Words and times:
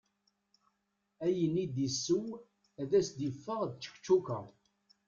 Ayen 1.25 1.55
i 1.63 1.65
d-iseww 1.75 2.27
ad 2.81 2.91
as-d-yeffeɣ 2.99 3.59
d 3.65 3.73
ččekčuka. 3.79 4.39